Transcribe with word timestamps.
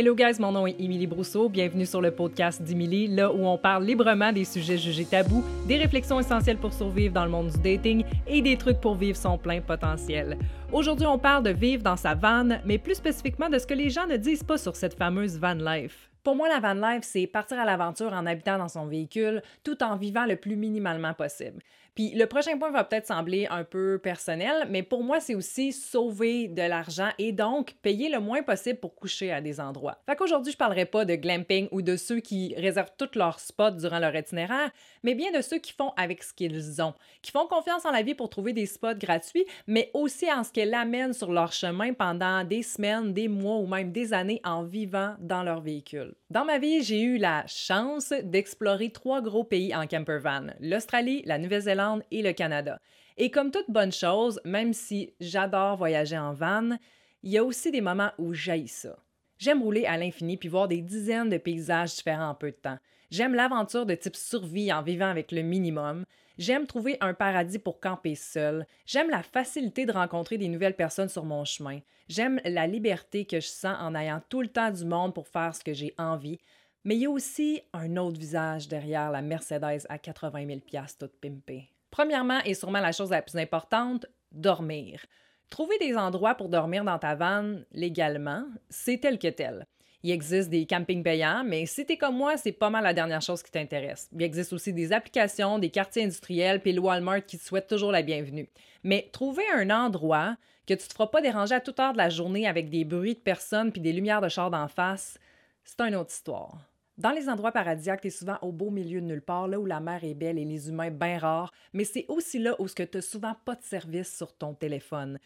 Hello 0.00 0.14
guys, 0.14 0.38
mon 0.38 0.52
nom 0.52 0.64
est 0.64 0.80
Émilie 0.80 1.08
Brousseau. 1.08 1.48
Bienvenue 1.48 1.84
sur 1.84 2.00
le 2.00 2.12
podcast 2.12 2.62
d'Émilie, 2.62 3.08
là 3.08 3.32
où 3.32 3.44
on 3.44 3.58
parle 3.58 3.84
librement 3.84 4.30
des 4.30 4.44
sujets 4.44 4.78
jugés 4.78 5.04
tabous, 5.04 5.44
des 5.66 5.76
réflexions 5.76 6.20
essentielles 6.20 6.58
pour 6.58 6.72
survivre 6.72 7.12
dans 7.12 7.24
le 7.24 7.32
monde 7.32 7.48
du 7.48 7.58
dating 7.58 8.04
et 8.28 8.40
des 8.40 8.56
trucs 8.56 8.80
pour 8.80 8.94
vivre 8.94 9.16
son 9.16 9.36
plein 9.36 9.60
potentiel. 9.60 10.38
Aujourd'hui, 10.70 11.08
on 11.08 11.18
parle 11.18 11.42
de 11.42 11.50
vivre 11.50 11.82
dans 11.82 11.96
sa 11.96 12.14
vanne, 12.14 12.60
mais 12.64 12.78
plus 12.78 12.94
spécifiquement 12.94 13.48
de 13.48 13.58
ce 13.58 13.66
que 13.66 13.74
les 13.74 13.90
gens 13.90 14.06
ne 14.06 14.16
disent 14.16 14.44
pas 14.44 14.56
sur 14.56 14.76
cette 14.76 14.94
fameuse 14.94 15.36
van 15.36 15.54
life. 15.54 16.08
Pour 16.22 16.36
moi, 16.36 16.48
la 16.48 16.60
van 16.60 16.74
life, 16.74 17.02
c'est 17.02 17.26
partir 17.26 17.58
à 17.58 17.64
l'aventure 17.64 18.12
en 18.12 18.24
habitant 18.24 18.58
dans 18.58 18.68
son 18.68 18.86
véhicule 18.86 19.42
tout 19.64 19.82
en 19.82 19.96
vivant 19.96 20.26
le 20.26 20.36
plus 20.36 20.54
minimalement 20.54 21.14
possible. 21.14 21.60
Puis 21.94 22.14
le 22.14 22.26
prochain 22.26 22.56
point 22.58 22.70
va 22.70 22.84
peut-être 22.84 23.06
sembler 23.06 23.46
un 23.50 23.64
peu 23.64 23.98
personnel, 23.98 24.66
mais 24.70 24.82
pour 24.82 25.02
moi, 25.02 25.18
c'est 25.20 25.34
aussi 25.34 25.72
sauver 25.72 26.48
de 26.48 26.62
l'argent 26.62 27.08
et 27.18 27.32
donc 27.32 27.74
payer 27.82 28.08
le 28.08 28.20
moins 28.20 28.42
possible 28.42 28.78
pour 28.78 28.94
coucher 28.94 29.32
à 29.32 29.40
des 29.40 29.60
endroits. 29.60 29.98
Fait 30.06 30.14
qu'aujourd'hui, 30.14 30.52
je 30.52 30.56
parlerai 30.56 30.84
pas 30.84 31.04
de 31.04 31.16
glamping 31.16 31.68
ou 31.72 31.82
de 31.82 31.96
ceux 31.96 32.20
qui 32.20 32.54
réservent 32.56 32.92
tous 32.96 33.18
leurs 33.18 33.40
spots 33.40 33.72
durant 33.72 33.98
leur 33.98 34.14
itinéraire, 34.14 34.70
mais 35.02 35.14
bien 35.14 35.32
de 35.32 35.42
ceux 35.42 35.58
qui 35.58 35.72
font 35.72 35.92
avec 35.96 36.22
ce 36.22 36.32
qu'ils 36.32 36.80
ont, 36.80 36.94
qui 37.22 37.32
font 37.32 37.46
confiance 37.46 37.84
en 37.84 37.90
la 37.90 38.02
vie 38.02 38.14
pour 38.14 38.30
trouver 38.30 38.52
des 38.52 38.66
spots 38.66 38.94
gratuits, 38.94 39.44
mais 39.66 39.90
aussi 39.92 40.30
en 40.32 40.44
ce 40.44 40.52
qu'elle 40.52 40.74
amène 40.74 41.12
sur 41.12 41.32
leur 41.32 41.52
chemin 41.52 41.92
pendant 41.92 42.44
des 42.44 42.62
semaines, 42.62 43.12
des 43.12 43.28
mois 43.28 43.56
ou 43.56 43.66
même 43.66 43.90
des 43.90 44.12
années 44.12 44.40
en 44.44 44.62
vivant 44.62 45.16
dans 45.18 45.42
leur 45.42 45.60
véhicule. 45.60 46.14
Dans 46.30 46.44
ma 46.44 46.58
vie, 46.58 46.82
j'ai 46.82 47.00
eu 47.00 47.18
la 47.18 47.44
chance 47.46 48.12
d'explorer 48.22 48.90
trois 48.90 49.20
gros 49.20 49.44
pays 49.44 49.74
en 49.74 49.86
campervan, 49.86 50.48
l'Australie, 50.60 51.22
la 51.24 51.38
Nouvelle-Zélande 51.38 51.87
et 52.10 52.22
le 52.22 52.32
Canada. 52.32 52.80
Et 53.16 53.30
comme 53.30 53.50
toute 53.50 53.70
bonne 53.70 53.92
chose, 53.92 54.40
même 54.44 54.72
si 54.72 55.12
j'adore 55.20 55.76
voyager 55.76 56.18
en 56.18 56.32
van, 56.32 56.76
il 57.22 57.30
y 57.32 57.38
a 57.38 57.44
aussi 57.44 57.70
des 57.70 57.80
moments 57.80 58.12
où 58.18 58.32
j'aille 58.32 58.68
ça. 58.68 58.96
J'aime 59.38 59.62
rouler 59.62 59.86
à 59.86 59.96
l'infini 59.96 60.36
puis 60.36 60.48
voir 60.48 60.68
des 60.68 60.82
dizaines 60.82 61.28
de 61.28 61.38
paysages 61.38 61.94
différents 61.96 62.30
en 62.30 62.34
peu 62.34 62.50
de 62.50 62.56
temps. 62.56 62.78
J'aime 63.10 63.34
l'aventure 63.34 63.86
de 63.86 63.94
type 63.94 64.16
survie 64.16 64.72
en 64.72 64.82
vivant 64.82 65.08
avec 65.08 65.32
le 65.32 65.42
minimum. 65.42 66.04
J'aime 66.36 66.66
trouver 66.66 66.96
un 67.00 67.14
paradis 67.14 67.58
pour 67.58 67.80
camper 67.80 68.14
seul. 68.14 68.66
J'aime 68.86 69.10
la 69.10 69.22
facilité 69.22 69.86
de 69.86 69.92
rencontrer 69.92 70.38
des 70.38 70.48
nouvelles 70.48 70.76
personnes 70.76 71.08
sur 71.08 71.24
mon 71.24 71.44
chemin. 71.44 71.80
J'aime 72.08 72.40
la 72.44 72.66
liberté 72.66 73.24
que 73.24 73.40
je 73.40 73.46
sens 73.46 73.76
en 73.80 73.94
ayant 73.94 74.22
tout 74.28 74.42
le 74.42 74.48
temps 74.48 74.70
du 74.70 74.84
monde 74.84 75.14
pour 75.14 75.26
faire 75.26 75.54
ce 75.54 75.64
que 75.64 75.74
j'ai 75.74 75.94
envie. 75.98 76.38
Mais 76.84 76.96
il 76.96 77.02
y 77.02 77.06
a 77.06 77.10
aussi 77.10 77.60
un 77.72 77.96
autre 77.96 78.18
visage 78.18 78.68
derrière 78.68 79.10
la 79.10 79.22
Mercedes 79.22 79.86
à 79.88 79.98
80 79.98 80.46
000 80.46 80.60
toute 80.98 81.20
pimpée. 81.20 81.68
Premièrement, 81.98 82.38
et 82.44 82.54
sûrement 82.54 82.78
la 82.78 82.92
chose 82.92 83.10
la 83.10 83.22
plus 83.22 83.36
importante, 83.40 84.06
dormir. 84.30 85.04
Trouver 85.50 85.76
des 85.78 85.96
endroits 85.96 86.36
pour 86.36 86.48
dormir 86.48 86.84
dans 86.84 86.96
ta 86.96 87.16
vanne 87.16 87.66
légalement, 87.72 88.44
c'est 88.70 88.98
tel 88.98 89.18
que 89.18 89.26
tel. 89.26 89.66
Il 90.04 90.12
existe 90.12 90.48
des 90.48 90.64
campings 90.64 91.02
payants, 91.02 91.42
mais 91.44 91.66
si 91.66 91.84
t'es 91.84 91.96
comme 91.96 92.16
moi, 92.16 92.36
c'est 92.36 92.52
pas 92.52 92.70
mal 92.70 92.84
la 92.84 92.94
dernière 92.94 93.20
chose 93.20 93.42
qui 93.42 93.50
t'intéresse. 93.50 94.08
Il 94.12 94.22
existe 94.22 94.52
aussi 94.52 94.72
des 94.72 94.92
applications, 94.92 95.58
des 95.58 95.70
quartiers 95.70 96.04
industriels, 96.04 96.60
puis 96.60 96.72
le 96.72 96.78
Walmart 96.78 97.26
qui 97.26 97.36
te 97.36 97.42
souhaitent 97.42 97.66
toujours 97.66 97.90
la 97.90 98.02
bienvenue. 98.02 98.48
Mais 98.84 99.08
trouver 99.12 99.42
un 99.52 99.68
endroit 99.68 100.36
que 100.68 100.74
tu 100.74 100.86
te 100.86 100.92
feras 100.92 101.08
pas 101.08 101.20
déranger 101.20 101.56
à 101.56 101.60
toute 101.60 101.80
heure 101.80 101.94
de 101.94 101.98
la 101.98 102.10
journée 102.10 102.46
avec 102.46 102.70
des 102.70 102.84
bruits 102.84 103.16
de 103.16 103.18
personnes 103.18 103.72
puis 103.72 103.80
des 103.80 103.92
lumières 103.92 104.20
de 104.20 104.28
char 104.28 104.52
d'en 104.52 104.68
face, 104.68 105.18
c'est 105.64 105.80
une 105.80 105.96
autre 105.96 106.12
histoire. 106.12 106.67
Dans 106.98 107.12
les 107.12 107.28
endroits 107.28 107.52
paradisiaques, 107.52 108.00
tu 108.00 108.08
es 108.08 108.10
souvent 108.10 108.38
au 108.42 108.50
beau 108.50 108.70
milieu 108.70 109.00
de 109.00 109.06
nulle 109.06 109.22
part, 109.22 109.46
là 109.46 109.60
où 109.60 109.66
la 109.66 109.78
mer 109.78 110.02
est 110.02 110.14
belle 110.14 110.36
et 110.36 110.44
les 110.44 110.68
humains 110.68 110.90
bien 110.90 111.18
rares, 111.18 111.52
mais 111.72 111.84
c'est 111.84 112.04
aussi 112.08 112.40
là 112.40 112.56
où 112.58 112.68
tu 112.68 112.82
n'as 112.92 113.00
souvent 113.00 113.34
pas 113.44 113.54
de 113.54 113.62
service 113.62 114.16
sur 114.16 114.36
ton 114.36 114.52
téléphone. 114.52 115.20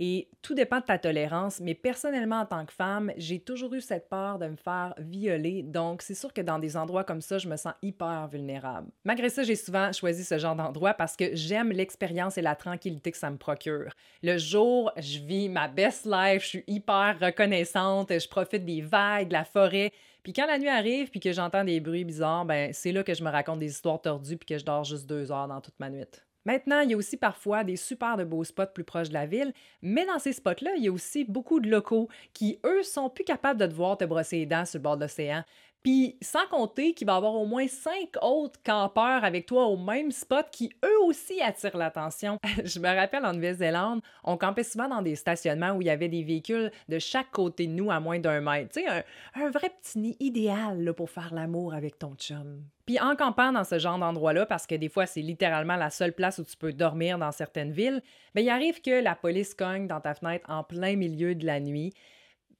Et 0.00 0.28
tout 0.42 0.54
dépend 0.54 0.78
de 0.78 0.84
ta 0.84 0.96
tolérance, 0.96 1.58
mais 1.58 1.74
personnellement, 1.74 2.40
en 2.40 2.46
tant 2.46 2.64
que 2.64 2.72
femme, 2.72 3.10
j'ai 3.16 3.40
toujours 3.40 3.74
eu 3.74 3.80
cette 3.80 4.08
peur 4.08 4.38
de 4.38 4.46
me 4.46 4.54
faire 4.54 4.94
violer, 4.98 5.64
donc 5.64 6.02
c'est 6.02 6.14
sûr 6.14 6.32
que 6.32 6.40
dans 6.40 6.60
des 6.60 6.76
endroits 6.76 7.02
comme 7.02 7.20
ça, 7.20 7.38
je 7.38 7.48
me 7.48 7.56
sens 7.56 7.72
hyper 7.82 8.28
vulnérable. 8.28 8.88
Malgré 9.04 9.28
ça, 9.28 9.42
j'ai 9.42 9.56
souvent 9.56 9.92
choisi 9.92 10.22
ce 10.22 10.38
genre 10.38 10.54
d'endroit 10.54 10.94
parce 10.94 11.16
que 11.16 11.34
j'aime 11.34 11.72
l'expérience 11.72 12.38
et 12.38 12.42
la 12.42 12.54
tranquillité 12.54 13.10
que 13.10 13.18
ça 13.18 13.28
me 13.28 13.38
procure. 13.38 13.92
Le 14.22 14.38
jour, 14.38 14.92
je 14.96 15.18
vis 15.18 15.48
ma 15.48 15.66
best 15.66 16.06
life, 16.06 16.44
je 16.44 16.48
suis 16.48 16.64
hyper 16.68 17.18
reconnaissante, 17.20 18.12
je 18.12 18.28
profite 18.28 18.64
des 18.64 18.82
vagues, 18.82 19.28
de 19.28 19.32
la 19.32 19.44
forêt, 19.44 19.92
puis 20.22 20.32
quand 20.32 20.46
la 20.46 20.58
nuit 20.58 20.68
arrive, 20.68 21.10
puis 21.10 21.18
que 21.18 21.32
j'entends 21.32 21.64
des 21.64 21.80
bruits 21.80 22.04
bizarres, 22.04 22.44
ben 22.44 22.72
c'est 22.72 22.92
là 22.92 23.02
que 23.02 23.14
je 23.14 23.24
me 23.24 23.30
raconte 23.30 23.58
des 23.58 23.70
histoires 23.70 24.00
tordues, 24.00 24.36
puis 24.36 24.46
que 24.46 24.58
je 24.58 24.64
dors 24.64 24.84
juste 24.84 25.06
deux 25.06 25.32
heures 25.32 25.48
dans 25.48 25.60
toute 25.60 25.78
ma 25.80 25.90
nuit. 25.90 26.04
Maintenant, 26.48 26.80
il 26.80 26.92
y 26.92 26.94
a 26.94 26.96
aussi 26.96 27.18
parfois 27.18 27.62
des 27.62 27.76
super 27.76 28.16
beaux 28.24 28.42
spots 28.42 28.72
plus 28.72 28.82
proches 28.82 29.10
de 29.10 29.12
la 29.12 29.26
ville, 29.26 29.52
mais 29.82 30.06
dans 30.06 30.18
ces 30.18 30.32
spots-là, 30.32 30.70
il 30.78 30.82
y 30.82 30.88
a 30.88 30.90
aussi 30.90 31.24
beaucoup 31.24 31.60
de 31.60 31.68
locaux 31.68 32.08
qui, 32.32 32.58
eux, 32.64 32.82
sont 32.82 33.10
plus 33.10 33.24
capables 33.24 33.60
de 33.60 33.66
te 33.66 33.74
voir 33.74 33.98
te 33.98 34.06
brosser 34.06 34.38
les 34.38 34.46
dents 34.46 34.64
sur 34.64 34.78
le 34.78 34.82
bord 34.82 34.96
de 34.96 35.02
l'océan. 35.02 35.44
Puis 35.82 36.16
sans 36.20 36.46
compter 36.50 36.92
qu'il 36.92 37.06
va 37.06 37.14
y 37.14 37.16
avoir 37.16 37.34
au 37.34 37.46
moins 37.46 37.68
cinq 37.68 38.16
autres 38.20 38.60
campeurs 38.64 39.24
avec 39.24 39.46
toi 39.46 39.66
au 39.66 39.76
même 39.76 40.10
spot 40.10 40.46
qui 40.50 40.72
eux 40.84 41.04
aussi 41.04 41.40
attirent 41.40 41.76
l'attention. 41.76 42.38
Je 42.64 42.80
me 42.80 42.88
rappelle 42.88 43.24
en 43.24 43.32
Nouvelle-Zélande, 43.32 44.00
on 44.24 44.36
campait 44.36 44.64
souvent 44.64 44.88
dans 44.88 45.02
des 45.02 45.14
stationnements 45.14 45.72
où 45.72 45.82
il 45.82 45.86
y 45.86 45.90
avait 45.90 46.08
des 46.08 46.24
véhicules 46.24 46.72
de 46.88 46.98
chaque 46.98 47.30
côté 47.30 47.66
de 47.66 47.72
nous 47.72 47.90
à 47.90 48.00
moins 48.00 48.18
d'un 48.18 48.40
mètre. 48.40 48.72
Tu 48.72 48.80
sais, 48.80 49.04
un, 49.34 49.50
vrai 49.50 49.70
petit 49.70 49.98
nid 49.98 50.16
idéal 50.20 50.92
pour 50.94 51.10
faire 51.10 51.32
l'amour 51.32 51.74
avec 51.74 51.98
ton 51.98 52.14
chum. 52.16 52.62
Puis 52.84 52.98
en 52.98 53.16
campant 53.16 53.52
dans 53.52 53.64
ce 53.64 53.78
genre 53.78 53.98
d'endroit-là, 53.98 54.46
parce 54.46 54.66
que 54.66 54.74
des 54.74 54.88
fois 54.88 55.06
c'est 55.06 55.22
littéralement 55.22 55.76
la 55.76 55.90
seule 55.90 56.12
place 56.12 56.38
où 56.38 56.44
tu 56.44 56.56
peux 56.56 56.72
dormir 56.72 57.18
dans 57.18 57.32
certaines 57.32 57.72
villes, 57.72 58.02
bien 58.34 58.44
il 58.44 58.50
arrive 58.50 58.80
que 58.82 59.02
la 59.02 59.14
police 59.14 59.54
cogne 59.54 59.86
dans 59.86 60.00
ta 60.00 60.14
fenêtre 60.14 60.48
en 60.50 60.64
plein 60.64 60.96
milieu 60.96 61.34
de 61.34 61.46
la 61.46 61.60
nuit 61.60 61.92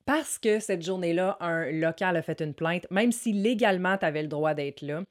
parce 0.09 0.39
que 0.39 0.59
cette 0.59 0.81
journée-là, 0.81 1.37
un 1.39 1.71
local 1.71 2.17
a 2.17 2.23
fait 2.23 2.41
une 2.41 2.55
plainte, 2.55 2.91
même 2.91 3.13
si 3.13 3.35
légalement 3.35 3.99
tu 3.99 4.07
avais 4.07 4.23
le 4.23 4.29
droit 4.29 4.55
d'être 4.55 4.81
là. 4.81 5.03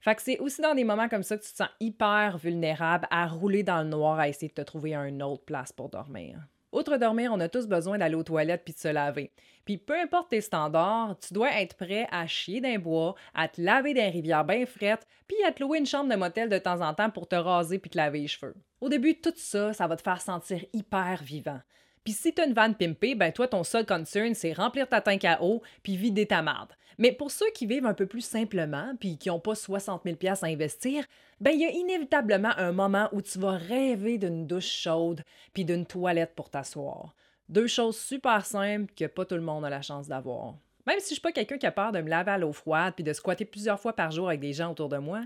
Fait 0.00 0.18
c'est 0.18 0.38
aussi 0.38 0.62
dans 0.62 0.74
des 0.74 0.82
moments 0.82 1.10
comme 1.10 1.22
ça 1.22 1.36
que 1.36 1.44
tu 1.44 1.50
te 1.50 1.56
sens 1.56 1.68
hyper 1.78 2.38
vulnérable 2.38 3.06
à 3.10 3.26
rouler 3.26 3.62
dans 3.62 3.82
le 3.82 3.90
noir 3.90 4.18
à 4.18 4.30
essayer 4.30 4.48
de 4.48 4.54
te 4.54 4.62
trouver 4.62 4.94
une 4.94 5.22
autre 5.22 5.44
place 5.44 5.72
pour 5.72 5.90
dormir. 5.90 6.38
Outre 6.72 6.96
dormir, 6.96 7.32
on 7.34 7.40
a 7.40 7.50
tous 7.50 7.66
besoin 7.66 7.98
d'aller 7.98 8.14
aux 8.14 8.22
toilettes 8.22 8.62
puis 8.64 8.72
de 8.72 8.78
se 8.78 8.88
laver. 8.88 9.30
Puis 9.66 9.76
peu 9.76 10.00
importe 10.00 10.30
tes 10.30 10.40
standards, 10.40 11.18
tu 11.18 11.34
dois 11.34 11.52
être 11.60 11.76
prêt 11.76 12.08
à 12.10 12.26
chier 12.26 12.62
d'un 12.62 12.78
bois, 12.78 13.14
à 13.34 13.48
te 13.48 13.60
laver 13.60 13.92
dans 13.92 14.10
rivière 14.10 14.46
bien 14.46 14.64
frette, 14.64 15.06
puis 15.28 15.36
à 15.46 15.52
te 15.52 15.62
louer 15.62 15.80
une 15.80 15.86
chambre 15.86 16.10
de 16.10 16.16
motel 16.16 16.48
de 16.48 16.56
temps 16.56 16.80
en 16.80 16.94
temps 16.94 17.10
pour 17.10 17.28
te 17.28 17.36
raser 17.36 17.78
puis 17.78 17.90
te 17.90 17.98
laver 17.98 18.20
les 18.20 18.28
cheveux. 18.28 18.54
Au 18.80 18.88
début, 18.88 19.20
tout 19.20 19.34
ça, 19.36 19.74
ça 19.74 19.86
va 19.86 19.96
te 19.96 20.02
faire 20.02 20.22
sentir 20.22 20.64
hyper 20.72 21.22
vivant. 21.22 21.60
Puis 22.06 22.12
si 22.12 22.32
t'as 22.32 22.46
une 22.46 22.52
vanne 22.52 22.76
pimpée, 22.76 23.16
ben 23.16 23.32
toi, 23.32 23.48
ton 23.48 23.64
seul 23.64 23.84
concern, 23.84 24.32
c'est 24.32 24.52
remplir 24.52 24.88
ta 24.88 25.00
tank 25.00 25.24
à 25.24 25.42
eau 25.42 25.60
puis 25.82 25.96
vider 25.96 26.24
ta 26.24 26.40
marde. 26.40 26.70
Mais 26.98 27.10
pour 27.10 27.32
ceux 27.32 27.50
qui 27.52 27.66
vivent 27.66 27.84
un 27.84 27.94
peu 27.94 28.06
plus 28.06 28.20
simplement 28.20 28.92
puis 29.00 29.18
qui 29.18 29.28
n'ont 29.28 29.40
pas 29.40 29.56
60 29.56 30.02
000 30.04 30.16
à 30.40 30.46
investir, 30.46 31.04
ben 31.40 31.50
il 31.50 31.62
y 31.62 31.66
a 31.66 31.70
inévitablement 31.70 32.52
un 32.58 32.70
moment 32.70 33.08
où 33.10 33.22
tu 33.22 33.40
vas 33.40 33.56
rêver 33.56 34.18
d'une 34.18 34.46
douche 34.46 34.70
chaude 34.70 35.24
puis 35.52 35.64
d'une 35.64 35.84
toilette 35.84 36.36
pour 36.36 36.48
t'asseoir. 36.48 37.12
Deux 37.48 37.66
choses 37.66 37.98
super 37.98 38.46
simples 38.46 38.92
que 38.94 39.06
pas 39.06 39.24
tout 39.24 39.34
le 39.34 39.40
monde 39.40 39.64
a 39.64 39.70
la 39.70 39.82
chance 39.82 40.06
d'avoir. 40.06 40.54
Même 40.86 41.00
si 41.00 41.08
je 41.08 41.14
suis 41.14 41.20
pas 41.20 41.32
quelqu'un 41.32 41.58
qui 41.58 41.66
a 41.66 41.72
peur 41.72 41.90
de 41.90 42.02
me 42.02 42.08
laver 42.08 42.30
à 42.30 42.38
l'eau 42.38 42.52
froide 42.52 42.94
puis 42.94 43.02
de 43.02 43.12
squatter 43.12 43.46
plusieurs 43.46 43.80
fois 43.80 43.94
par 43.94 44.12
jour 44.12 44.28
avec 44.28 44.38
des 44.38 44.52
gens 44.52 44.70
autour 44.70 44.88
de 44.88 44.98
moi, 44.98 45.24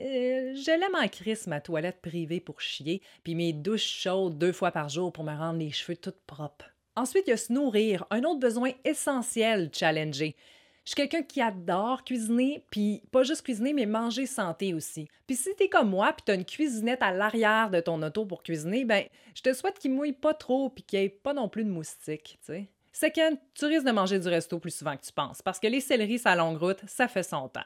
euh, 0.00 0.54
je 0.54 0.70
l'aime 0.70 0.94
en 0.94 1.08
crise, 1.08 1.46
ma 1.46 1.60
toilette 1.60 2.00
privée 2.00 2.40
pour 2.40 2.60
chier, 2.60 3.02
puis 3.22 3.34
mes 3.34 3.52
douches 3.52 4.00
chaudes 4.02 4.38
deux 4.38 4.52
fois 4.52 4.70
par 4.70 4.88
jour 4.88 5.12
pour 5.12 5.24
me 5.24 5.36
rendre 5.36 5.58
les 5.58 5.70
cheveux 5.70 5.96
toutes 5.96 6.20
propres. 6.26 6.66
Ensuite, 6.96 7.24
il 7.26 7.30
y 7.30 7.34
a 7.34 7.36
se 7.36 7.52
nourrir, 7.52 8.04
un 8.10 8.24
autre 8.24 8.40
besoin 8.40 8.72
essentiel 8.84 9.70
challenger. 9.72 10.34
Je 10.84 10.90
suis 10.90 10.96
quelqu'un 10.96 11.22
qui 11.22 11.40
adore 11.40 12.04
cuisiner, 12.04 12.64
puis 12.70 13.02
pas 13.12 13.22
juste 13.22 13.42
cuisiner, 13.42 13.72
mais 13.72 13.86
manger 13.86 14.26
santé 14.26 14.74
aussi. 14.74 15.08
Puis 15.26 15.36
si 15.36 15.54
t'es 15.56 15.68
comme 15.68 15.90
moi, 15.90 16.12
puis 16.12 16.24
t'as 16.24 16.34
une 16.34 16.44
cuisinette 16.44 17.02
à 17.02 17.12
l'arrière 17.12 17.70
de 17.70 17.80
ton 17.80 18.02
auto 18.02 18.24
pour 18.24 18.42
cuisiner, 18.42 18.84
ben 18.84 19.04
je 19.34 19.42
te 19.42 19.52
souhaite 19.52 19.78
qu'il 19.78 19.92
mouille 19.92 20.12
pas 20.12 20.34
trop, 20.34 20.70
puis 20.70 20.82
qu'il 20.82 20.98
n'y 20.98 21.04
ait 21.06 21.08
pas 21.10 21.34
non 21.34 21.48
plus 21.48 21.64
de 21.64 21.70
moustiques, 21.70 22.38
tu 22.44 22.52
sais. 22.52 22.68
Second, 22.92 23.38
tu 23.54 23.66
risques 23.66 23.86
de 23.86 23.92
manger 23.92 24.18
du 24.18 24.28
resto 24.28 24.58
plus 24.58 24.76
souvent 24.76 24.96
que 24.96 25.04
tu 25.04 25.12
penses, 25.12 25.42
parce 25.42 25.60
que 25.60 25.68
les 25.68 25.80
céleris 25.80 26.18
sa 26.18 26.34
longue 26.34 26.58
route, 26.58 26.80
ça 26.86 27.06
fait 27.06 27.22
son 27.22 27.48
temps. 27.48 27.60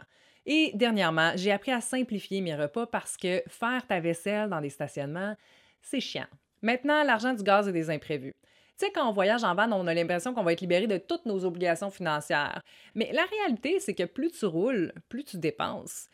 Et 0.47 0.73
dernièrement, 0.75 1.33
j'ai 1.37 1.53
appris 1.53 1.73
à 1.73 1.81
simplifier 1.81 2.41
mes 2.41 2.55
repas 2.55 2.87
parce 2.87 3.17
que 3.17 3.43
faire 3.49 3.87
ta 3.87 4.01
vaisselle 4.01 4.51
dans 4.51 4.61
des 4.61 4.71
stationnements, 4.71 5.37
c'est 5.81 6.01
chiant. 6.01 6.27
Maintenant, 6.63 7.03
l'argent 7.03 7.33
du 7.33 7.43
gaz 7.43 7.69
et 7.69 7.73
des 7.73 7.91
imprévus. 7.91 8.35
Tu 8.79 8.87
sais, 8.87 8.93
quand 8.93 9.09
on 9.09 9.13
voyage 9.13 9.45
en 9.45 9.55
van, 9.55 9.71
on 9.73 9.87
a 9.87 9.95
l'impression 9.95 10.35
qu'on 10.35 10.43
va 10.43 10.53
être 10.53 10.61
libéré 10.61 10.87
de 10.87 10.99
toutes 10.99 11.27
nos 11.27 11.45
obligations 11.45 11.91
financières. 11.91 12.61
Mais 12.95 13.11
la 13.13 13.25
réalité, 13.25 13.79
c'est 13.79 13.95
que 13.95 14.05
plus 14.05 14.33
tu 14.33 14.47
roules, 14.47 14.93
plus 15.09 15.25
tu 15.25 15.39
dépenses. 15.39 16.09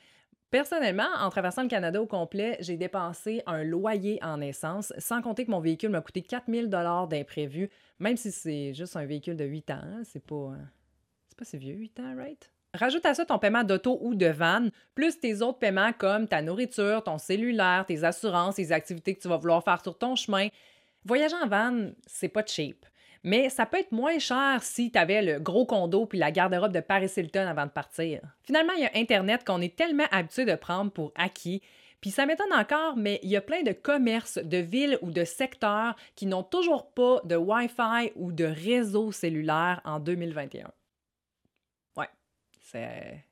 Personnellement, 0.50 1.08
en 1.20 1.30
traversant 1.30 1.62
le 1.62 1.68
Canada 1.68 2.02
au 2.02 2.06
complet, 2.06 2.56
j'ai 2.60 2.76
dépensé 2.76 3.42
un 3.46 3.62
loyer 3.62 4.18
en 4.22 4.40
essence, 4.40 4.92
sans 4.98 5.22
compter 5.22 5.46
que 5.46 5.50
mon 5.50 5.60
véhicule 5.60 5.90
m'a 5.90 6.00
coûté 6.00 6.22
4000 6.22 6.68
dollars 6.68 7.06
d'imprévu, 7.06 7.70
même 8.00 8.16
si 8.16 8.32
c'est 8.32 8.74
juste 8.74 8.96
un 8.96 9.06
véhicule 9.06 9.36
de 9.36 9.44
8 9.44 9.70
ans. 9.70 9.80
Hein, 9.82 10.02
c'est 10.04 10.24
pas, 10.24 10.54
c'est 11.28 11.38
pas 11.38 11.44
si 11.44 11.56
vieux, 11.56 11.74
8 11.74 12.00
ans, 12.00 12.16
right? 12.16 12.50
Rajoute 12.74 13.04
à 13.04 13.14
ça 13.14 13.24
ton 13.24 13.38
paiement 13.38 13.64
d'auto 13.64 13.98
ou 14.00 14.14
de 14.14 14.26
van, 14.26 14.68
plus 14.94 15.18
tes 15.18 15.42
autres 15.42 15.58
paiements 15.58 15.92
comme 15.92 16.28
ta 16.28 16.40
nourriture, 16.40 17.02
ton 17.02 17.18
cellulaire, 17.18 17.84
tes 17.86 18.04
assurances, 18.04 18.58
les 18.58 18.72
activités 18.72 19.14
que 19.14 19.20
tu 19.20 19.28
vas 19.28 19.38
vouloir 19.38 19.64
faire 19.64 19.82
sur 19.82 19.98
ton 19.98 20.14
chemin. 20.14 20.48
Voyager 21.04 21.36
en 21.42 21.48
van, 21.48 21.90
c'est 22.06 22.28
pas 22.28 22.44
cheap. 22.46 22.86
Mais 23.24 23.50
ça 23.50 23.66
peut 23.66 23.78
être 23.78 23.92
moins 23.92 24.18
cher 24.18 24.62
si 24.62 24.90
tu 24.90 24.98
avais 24.98 25.20
le 25.20 25.40
gros 25.40 25.66
condo 25.66 26.06
puis 26.06 26.18
la 26.18 26.30
garde-robe 26.30 26.72
de 26.72 26.80
Paris 26.80 27.10
Hilton 27.16 27.46
avant 27.46 27.66
de 27.66 27.70
partir. 27.70 28.20
Finalement, 28.44 28.72
il 28.74 28.82
y 28.82 28.86
a 28.86 28.90
Internet 28.94 29.44
qu'on 29.44 29.60
est 29.60 29.76
tellement 29.76 30.06
habitué 30.10 30.44
de 30.44 30.54
prendre 30.54 30.90
pour 30.90 31.12
acquis 31.16 31.62
puis 32.00 32.10
ça 32.10 32.24
m'étonne 32.24 32.52
encore, 32.52 32.96
mais 32.96 33.20
il 33.22 33.28
y 33.28 33.36
a 33.36 33.42
plein 33.42 33.62
de 33.62 33.72
commerces, 33.72 34.38
de 34.38 34.56
villes 34.56 34.98
ou 35.02 35.10
de 35.10 35.24
secteurs 35.24 35.96
qui 36.16 36.26
n'ont 36.26 36.42
toujours 36.42 36.90
pas 36.92 37.20
de 37.24 37.36
Wi-Fi 37.36 38.12
ou 38.16 38.32
de 38.32 38.44
réseau 38.44 39.12
cellulaire 39.12 39.82
en 39.84 40.00
2021. 40.00 40.70
C'est. 42.70 43.24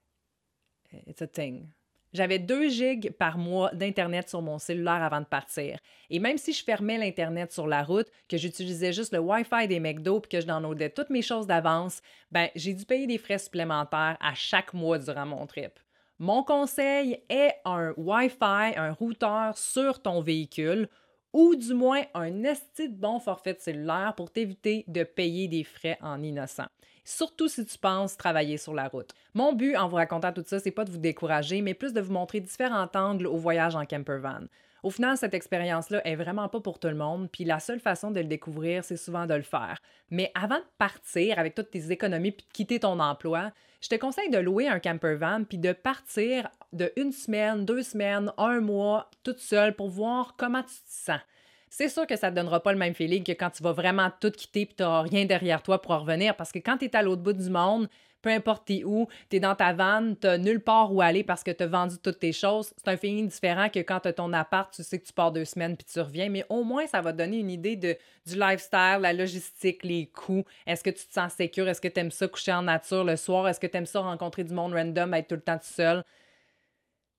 It's 1.06 1.22
a 1.22 1.26
thing. 1.26 1.68
J'avais 2.14 2.38
2 2.38 2.68
gigs 2.70 3.12
par 3.12 3.36
mois 3.36 3.70
d'Internet 3.74 4.30
sur 4.30 4.40
mon 4.40 4.58
cellulaire 4.58 5.02
avant 5.02 5.20
de 5.20 5.26
partir. 5.26 5.78
Et 6.08 6.18
même 6.18 6.38
si 6.38 6.54
je 6.54 6.64
fermais 6.64 6.96
l'Internet 6.96 7.52
sur 7.52 7.66
la 7.66 7.82
route, 7.82 8.08
que 8.28 8.38
j'utilisais 8.38 8.94
juste 8.94 9.12
le 9.12 9.18
Wi-Fi 9.18 9.68
des 9.68 9.78
McDo 9.78 10.20
puis 10.20 10.30
que 10.30 10.40
je 10.40 10.46
downloadais 10.46 10.88
toutes 10.88 11.10
mes 11.10 11.20
choses 11.20 11.46
d'avance, 11.46 12.00
ben 12.30 12.48
j'ai 12.54 12.72
dû 12.72 12.86
payer 12.86 13.06
des 13.06 13.18
frais 13.18 13.38
supplémentaires 13.38 14.16
à 14.20 14.34
chaque 14.34 14.72
mois 14.72 14.98
durant 14.98 15.26
mon 15.26 15.46
trip. 15.46 15.78
Mon 16.18 16.42
conseil 16.42 17.22
est 17.28 17.54
un 17.66 17.92
Wi-Fi, 17.98 18.74
un 18.76 18.92
routeur 18.92 19.58
sur 19.58 20.00
ton 20.00 20.22
véhicule 20.22 20.88
ou 21.34 21.54
du 21.54 21.74
moins 21.74 22.02
un 22.14 22.42
esti 22.44 22.88
de 22.88 22.96
bon 22.96 23.20
forfait 23.20 23.52
de 23.52 23.60
cellulaire 23.60 24.14
pour 24.16 24.32
t'éviter 24.32 24.84
de 24.88 25.04
payer 25.04 25.46
des 25.46 25.62
frais 25.62 25.98
en 26.00 26.22
innocent. 26.22 26.66
Surtout 27.08 27.48
si 27.48 27.64
tu 27.64 27.78
penses 27.78 28.18
travailler 28.18 28.58
sur 28.58 28.74
la 28.74 28.86
route. 28.86 29.14
Mon 29.32 29.54
but 29.54 29.78
en 29.78 29.88
vous 29.88 29.96
racontant 29.96 30.30
tout 30.30 30.44
ça, 30.44 30.60
c'est 30.60 30.70
pas 30.70 30.84
de 30.84 30.90
vous 30.90 30.98
décourager, 30.98 31.62
mais 31.62 31.72
plus 31.72 31.94
de 31.94 32.02
vous 32.02 32.12
montrer 32.12 32.38
différents 32.38 32.90
angles 32.94 33.26
au 33.26 33.38
voyage 33.38 33.74
en 33.76 33.86
campervan. 33.86 34.46
Au 34.82 34.90
final, 34.90 35.16
cette 35.16 35.32
expérience-là 35.32 36.06
est 36.06 36.16
vraiment 36.16 36.50
pas 36.50 36.60
pour 36.60 36.78
tout 36.78 36.88
le 36.88 36.94
monde, 36.94 37.30
puis 37.32 37.44
la 37.44 37.60
seule 37.60 37.80
façon 37.80 38.10
de 38.10 38.20
le 38.20 38.26
découvrir, 38.26 38.84
c'est 38.84 38.98
souvent 38.98 39.24
de 39.24 39.32
le 39.32 39.40
faire. 39.40 39.80
Mais 40.10 40.30
avant 40.34 40.58
de 40.58 40.64
partir 40.76 41.38
avec 41.38 41.54
toutes 41.54 41.70
tes 41.70 41.90
économies 41.90 42.32
puis 42.32 42.44
de 42.46 42.52
quitter 42.52 42.80
ton 42.80 43.00
emploi, 43.00 43.52
je 43.80 43.88
te 43.88 43.94
conseille 43.94 44.28
de 44.28 44.38
louer 44.38 44.68
un 44.68 44.78
camper 44.78 45.14
van 45.14 45.44
puis 45.44 45.56
de 45.56 45.72
partir 45.72 46.50
de 46.74 46.92
une 46.96 47.12
semaine, 47.12 47.64
deux 47.64 47.82
semaines, 47.84 48.30
un 48.36 48.60
mois, 48.60 49.10
toute 49.22 49.38
seule 49.38 49.74
pour 49.74 49.88
voir 49.88 50.34
comment 50.36 50.62
tu 50.62 50.74
te 50.74 50.90
sens. 50.90 51.20
C'est 51.70 51.88
sûr 51.88 52.06
que 52.06 52.16
ça 52.16 52.30
ne 52.30 52.34
te 52.34 52.40
donnera 52.40 52.62
pas 52.62 52.72
le 52.72 52.78
même 52.78 52.94
feeling 52.94 53.24
que 53.24 53.32
quand 53.32 53.50
tu 53.50 53.62
vas 53.62 53.72
vraiment 53.72 54.10
tout 54.20 54.30
quitter 54.30 54.66
puis 54.66 54.74
tu 54.76 54.82
n'auras 54.82 55.02
rien 55.02 55.24
derrière 55.24 55.62
toi 55.62 55.80
pour 55.80 55.94
revenir 55.94 56.36
parce 56.36 56.52
que 56.52 56.58
quand 56.58 56.78
tu 56.78 56.86
es 56.86 56.96
à 56.96 57.02
l'autre 57.02 57.22
bout 57.22 57.32
du 57.32 57.50
monde, 57.50 57.88
peu 58.20 58.30
importe 58.30 58.70
où, 58.84 59.06
tu 59.30 59.36
es 59.36 59.40
dans 59.40 59.54
ta 59.54 59.72
vanne, 59.72 60.16
tu 60.18 60.26
nulle 60.38 60.60
part 60.60 60.92
où 60.92 61.00
aller 61.00 61.22
parce 61.22 61.44
que 61.44 61.50
tu 61.50 61.62
as 61.62 61.66
vendu 61.66 61.96
toutes 61.98 62.18
tes 62.18 62.32
choses. 62.32 62.72
C'est 62.76 62.88
un 62.88 62.96
feeling 62.96 63.28
différent 63.28 63.68
que 63.68 63.78
quand 63.78 64.00
tu 64.00 64.08
as 64.08 64.12
ton 64.12 64.32
appart, 64.32 64.72
tu 64.74 64.82
sais 64.82 64.98
que 64.98 65.06
tu 65.06 65.12
pars 65.12 65.30
deux 65.30 65.44
semaines 65.44 65.76
puis 65.76 65.86
tu 65.90 66.00
reviens, 66.00 66.28
mais 66.28 66.44
au 66.48 66.64
moins 66.64 66.86
ça 66.86 67.00
va 67.00 67.12
donner 67.12 67.38
une 67.38 67.50
idée 67.50 67.76
du 67.76 67.96
lifestyle, 68.26 68.98
la 69.00 69.12
logistique, 69.12 69.84
les 69.84 70.06
coûts. 70.06 70.44
Est-ce 70.66 70.82
que 70.82 70.90
tu 70.90 71.06
te 71.06 71.12
sens 71.12 71.32
sécure? 71.32 71.68
Est-ce 71.68 71.80
que 71.80 71.88
tu 71.88 72.00
aimes 72.00 72.10
ça 72.10 72.26
coucher 72.26 72.52
en 72.52 72.62
nature 72.62 73.04
le 73.04 73.16
soir? 73.16 73.46
Est-ce 73.48 73.60
que 73.60 73.66
tu 73.66 73.76
aimes 73.76 73.86
ça 73.86 74.00
rencontrer 74.00 74.44
du 74.44 74.52
monde 74.54 74.72
random, 74.74 75.14
être 75.14 75.28
tout 75.28 75.34
le 75.36 75.40
temps 75.40 75.58
tout 75.58 75.64
seul? 75.64 76.02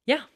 Yeah, 0.08 0.28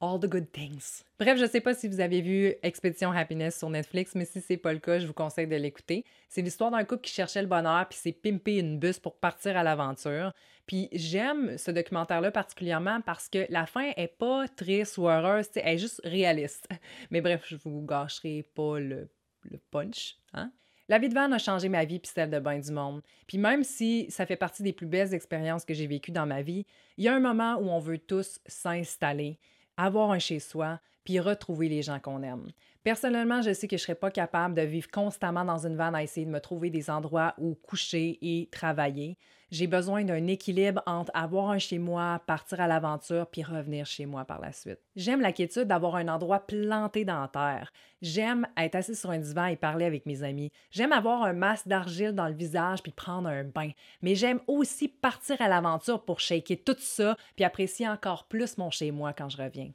All 0.00 0.20
the 0.20 0.28
Good 0.28 0.52
Things. 0.52 1.02
Bref, 1.18 1.38
je 1.38 1.46
sais 1.46 1.60
pas 1.60 1.74
si 1.74 1.88
vous 1.88 1.98
avez 1.98 2.20
vu 2.20 2.54
Expédition 2.62 3.10
Happiness 3.10 3.58
sur 3.58 3.68
Netflix, 3.68 4.14
mais 4.14 4.24
si 4.24 4.40
c'est 4.40 4.56
pas 4.56 4.72
le 4.72 4.78
cas, 4.78 5.00
je 5.00 5.06
vous 5.06 5.12
conseille 5.12 5.48
de 5.48 5.56
l'écouter. 5.56 6.04
C'est 6.28 6.42
l'histoire 6.42 6.70
d'un 6.70 6.84
couple 6.84 7.02
qui 7.02 7.12
cherchait 7.12 7.42
le 7.42 7.48
bonheur 7.48 7.88
puis 7.88 7.98
s'est 7.98 8.12
pimpé 8.12 8.58
une 8.58 8.78
bus 8.78 9.00
pour 9.00 9.16
partir 9.16 9.56
à 9.56 9.64
l'aventure. 9.64 10.32
Puis 10.66 10.88
j'aime 10.92 11.58
ce 11.58 11.72
documentaire-là 11.72 12.30
particulièrement 12.30 13.00
parce 13.00 13.28
que 13.28 13.46
la 13.48 13.66
fin 13.66 13.90
est 13.96 14.16
pas 14.18 14.46
triste 14.46 14.98
ou 14.98 15.08
heureuse, 15.08 15.46
elle 15.56 15.74
est 15.74 15.78
juste 15.78 16.00
réaliste. 16.04 16.68
Mais 17.10 17.20
bref, 17.20 17.44
je 17.48 17.56
vous 17.56 17.82
gâcherai 17.82 18.44
pas 18.54 18.78
le, 18.78 19.08
le 19.42 19.58
punch. 19.70 20.16
Hein? 20.32 20.52
La 20.88 20.98
vie 20.98 21.08
de 21.08 21.14
van 21.14 21.32
a 21.32 21.38
changé 21.38 21.68
ma 21.68 21.84
vie 21.84 21.98
puis 21.98 22.10
celle 22.14 22.30
de 22.30 22.38
bain 22.38 22.58
du 22.58 22.70
monde. 22.70 23.02
Puis 23.26 23.36
même 23.36 23.64
si 23.64 24.06
ça 24.10 24.26
fait 24.26 24.36
partie 24.36 24.62
des 24.62 24.72
plus 24.72 24.86
belles 24.86 25.12
expériences 25.12 25.64
que 25.64 25.74
j'ai 25.74 25.86
vécues 25.86 26.12
dans 26.12 26.26
ma 26.26 26.42
vie, 26.42 26.64
il 26.96 27.04
y 27.04 27.08
a 27.08 27.14
un 27.14 27.20
moment 27.20 27.56
où 27.56 27.68
on 27.68 27.78
veut 27.80 27.98
tous 27.98 28.38
s'installer 28.46 29.38
avoir 29.78 30.10
un 30.10 30.18
chez-soi, 30.18 30.80
puis 31.08 31.20
retrouver 31.20 31.70
les 31.70 31.80
gens 31.80 32.00
qu'on 32.00 32.22
aime. 32.22 32.48
Personnellement, 32.84 33.40
je 33.40 33.54
sais 33.54 33.66
que 33.66 33.78
je 33.78 33.82
ne 33.82 33.86
serais 33.86 33.94
pas 33.94 34.10
capable 34.10 34.54
de 34.54 34.60
vivre 34.60 34.90
constamment 34.90 35.42
dans 35.42 35.66
une 35.66 35.74
vanne 35.74 35.94
à 35.94 36.02
essayer 36.02 36.26
de 36.26 36.30
me 36.30 36.38
trouver 36.38 36.68
des 36.68 36.90
endroits 36.90 37.32
où 37.38 37.54
coucher 37.54 38.18
et 38.20 38.50
travailler. 38.52 39.16
J'ai 39.50 39.66
besoin 39.66 40.04
d'un 40.04 40.26
équilibre 40.26 40.82
entre 40.84 41.10
avoir 41.14 41.48
un 41.48 41.58
chez 41.58 41.78
moi, 41.78 42.20
partir 42.26 42.60
à 42.60 42.66
l'aventure, 42.66 43.26
puis 43.26 43.42
revenir 43.42 43.86
chez 43.86 44.04
moi 44.04 44.26
par 44.26 44.38
la 44.38 44.52
suite. 44.52 44.80
J'aime 44.96 45.22
la 45.22 45.32
quiétude 45.32 45.64
d'avoir 45.64 45.96
un 45.96 46.08
endroit 46.08 46.40
planté 46.40 47.06
dans 47.06 47.22
la 47.22 47.28
terre. 47.28 47.72
J'aime 48.02 48.46
être 48.58 48.74
assis 48.74 48.94
sur 48.94 49.08
un 49.08 49.18
divan 49.18 49.46
et 49.46 49.56
parler 49.56 49.86
avec 49.86 50.04
mes 50.04 50.22
amis. 50.22 50.52
J'aime 50.70 50.92
avoir 50.92 51.22
un 51.22 51.32
masque 51.32 51.68
d'argile 51.68 52.12
dans 52.12 52.28
le 52.28 52.34
visage 52.34 52.82
puis 52.82 52.92
prendre 52.92 53.30
un 53.30 53.44
bain. 53.44 53.70
Mais 54.02 54.14
j'aime 54.14 54.40
aussi 54.46 54.88
partir 54.88 55.40
à 55.40 55.48
l'aventure 55.48 56.04
pour 56.04 56.20
shaker 56.20 56.58
tout 56.66 56.76
ça 56.78 57.16
puis 57.34 57.46
apprécier 57.46 57.88
encore 57.88 58.28
plus 58.28 58.58
mon 58.58 58.70
chez 58.70 58.90
moi 58.90 59.14
quand 59.14 59.30
je 59.30 59.38
reviens. 59.38 59.72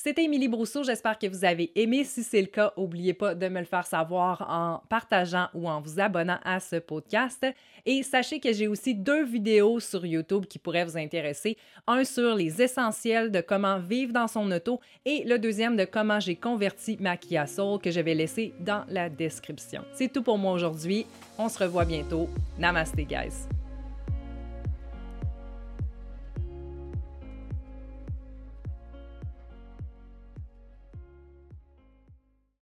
C'était 0.00 0.22
Émilie 0.22 0.46
Brousseau, 0.46 0.84
j'espère 0.84 1.18
que 1.18 1.26
vous 1.26 1.44
avez 1.44 1.72
aimé. 1.74 2.04
Si 2.04 2.22
c'est 2.22 2.40
le 2.40 2.46
cas, 2.46 2.72
n'oubliez 2.76 3.14
pas 3.14 3.34
de 3.34 3.48
me 3.48 3.58
le 3.58 3.64
faire 3.64 3.84
savoir 3.84 4.46
en 4.48 4.80
partageant 4.88 5.48
ou 5.54 5.68
en 5.68 5.80
vous 5.80 5.98
abonnant 5.98 6.38
à 6.44 6.60
ce 6.60 6.76
podcast. 6.76 7.44
Et 7.84 8.04
sachez 8.04 8.38
que 8.38 8.52
j'ai 8.52 8.68
aussi 8.68 8.94
deux 8.94 9.24
vidéos 9.24 9.80
sur 9.80 10.06
YouTube 10.06 10.46
qui 10.46 10.60
pourraient 10.60 10.84
vous 10.84 10.96
intéresser. 10.96 11.56
Un 11.88 12.04
sur 12.04 12.36
les 12.36 12.62
essentiels 12.62 13.32
de 13.32 13.40
comment 13.40 13.80
vivre 13.80 14.12
dans 14.12 14.28
son 14.28 14.48
auto 14.52 14.78
et 15.04 15.24
le 15.24 15.36
deuxième 15.36 15.74
de 15.74 15.84
comment 15.84 16.20
j'ai 16.20 16.36
converti 16.36 16.96
ma 17.00 17.16
Kia 17.16 17.48
Soul 17.48 17.80
que 17.80 17.90
je 17.90 17.98
vais 17.98 18.14
laisser 18.14 18.54
dans 18.60 18.84
la 18.88 19.08
description. 19.08 19.82
C'est 19.94 20.12
tout 20.12 20.22
pour 20.22 20.38
moi 20.38 20.52
aujourd'hui. 20.52 21.06
On 21.38 21.48
se 21.48 21.58
revoit 21.58 21.84
bientôt. 21.84 22.28
Namaste, 22.56 22.94
guys. 22.94 23.57